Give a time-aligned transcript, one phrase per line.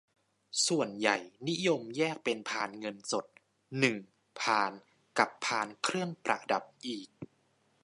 [0.67, 1.17] ส่วนใหญ่
[1.49, 3.25] นิยมแยกเป็นพานเงินสด
[3.79, 3.97] หนึ่ง
[4.39, 4.71] พาน
[5.17, 7.09] กับพานเครื่องประดับอีก